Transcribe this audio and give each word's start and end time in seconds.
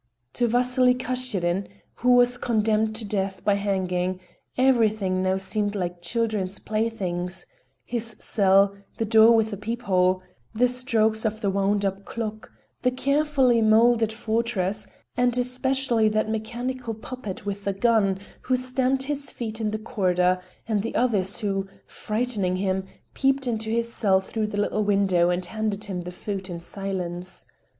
To 0.33 0.47
Vasily 0.47 0.95
Kashirin, 0.95 1.67
who 1.97 2.13
was 2.13 2.39
condemned 2.39 2.95
to 2.95 3.05
death 3.05 3.45
by 3.45 3.53
hanging, 3.53 4.19
everything 4.57 5.21
now 5.21 5.37
seemed 5.37 5.75
like 5.75 6.01
children's 6.01 6.57
playthings: 6.57 7.45
his 7.85 8.15
cell, 8.19 8.75
the 8.97 9.05
door 9.05 9.35
with 9.35 9.51
the 9.51 9.57
peephole, 9.57 10.23
the 10.55 10.67
strokes 10.67 11.23
of 11.23 11.41
the 11.41 11.51
wound 11.51 11.85
up 11.85 12.03
clock, 12.03 12.49
the 12.81 12.89
carefully 12.89 13.61
molded 13.61 14.11
fortress, 14.11 14.87
and 15.15 15.37
especially 15.37 16.09
that 16.09 16.27
mechanical 16.27 16.95
puppet 16.95 17.45
with 17.45 17.63
the 17.63 17.73
gun 17.73 18.17
who 18.41 18.55
stamped 18.55 19.03
his 19.03 19.29
feet 19.29 19.61
in 19.61 19.69
the 19.69 19.77
corridor, 19.77 20.41
and 20.67 20.81
the 20.81 20.95
others 20.95 21.41
who, 21.41 21.67
frightening 21.85 22.55
him, 22.55 22.85
peeped 23.13 23.45
into 23.45 23.69
his 23.69 23.93
cell 23.93 24.19
through 24.19 24.47
the 24.47 24.59
little 24.59 24.83
window 24.83 25.29
and 25.29 25.45
handed 25.45 25.83
him 25.85 26.01
the 26.01 26.11
food 26.11 26.49
in 26.49 26.59
silence. 26.59 27.45